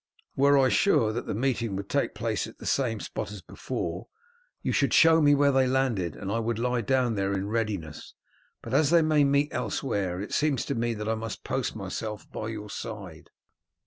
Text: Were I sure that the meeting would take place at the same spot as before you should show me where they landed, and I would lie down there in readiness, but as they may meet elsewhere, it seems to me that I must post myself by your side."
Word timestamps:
Were 0.35 0.57
I 0.57 0.69
sure 0.69 1.13
that 1.13 1.27
the 1.27 1.35
meeting 1.35 1.75
would 1.75 1.87
take 1.87 2.15
place 2.15 2.47
at 2.47 2.57
the 2.57 2.65
same 2.65 2.99
spot 2.99 3.29
as 3.31 3.43
before 3.43 4.07
you 4.63 4.71
should 4.71 4.95
show 4.95 5.21
me 5.21 5.35
where 5.35 5.51
they 5.51 5.67
landed, 5.67 6.15
and 6.15 6.31
I 6.31 6.39
would 6.39 6.57
lie 6.57 6.81
down 6.81 7.13
there 7.13 7.33
in 7.33 7.47
readiness, 7.49 8.15
but 8.63 8.73
as 8.73 8.89
they 8.89 9.03
may 9.03 9.23
meet 9.23 9.53
elsewhere, 9.53 10.19
it 10.19 10.33
seems 10.33 10.65
to 10.65 10.73
me 10.73 10.95
that 10.95 11.07
I 11.07 11.13
must 11.13 11.43
post 11.43 11.75
myself 11.75 12.27
by 12.31 12.47
your 12.47 12.71
side." 12.71 13.29